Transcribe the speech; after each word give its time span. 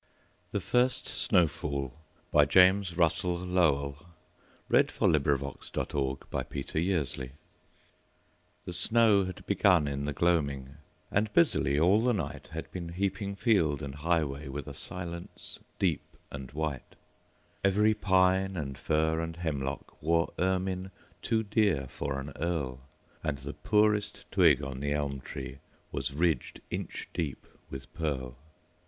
logy, 0.51 0.63
1787–1900. 0.65 1.31
1900. 2.31 2.31
By 2.31 2.45
James 2.45 2.91
RussellLowell 2.93 4.03
351 4.67 5.13
The 5.13 5.39
First 5.45 5.61
Snow 5.61 6.17
Fall 7.05 7.29
THE 8.65 8.73
SNOW 8.73 9.25
had 9.25 9.45
begun 9.45 9.87
in 9.87 10.05
the 10.05 10.13
gloaming, 10.13 10.77
And 11.11 11.31
busily 11.33 11.79
all 11.79 12.01
the 12.01 12.13
nightHad 12.13 12.71
been 12.71 12.89
heaping 12.89 13.35
field 13.35 13.83
and 13.83 13.97
highwayWith 13.97 14.65
a 14.65 14.73
silence 14.73 15.59
deep 15.77 16.17
and 16.31 16.51
white. 16.53 16.95
Every 17.63 17.93
pine 17.93 18.57
and 18.57 18.79
fir 18.79 19.19
and 19.19 19.37
hemlockWore 19.37 20.33
ermine 20.39 20.89
too 21.21 21.43
dear 21.43 21.85
for 21.87 22.19
an 22.19 22.33
earl, 22.37 22.79
And 23.23 23.37
the 23.37 23.53
poorest 23.53 24.25
twig 24.31 24.63
on 24.63 24.79
the 24.79 24.93
elm 24.93 25.21
treeWas 25.21 26.11
ridged 26.15 26.59
inch 26.71 27.07
deep 27.13 27.45
with 27.69 27.93
pearl. 27.93 28.35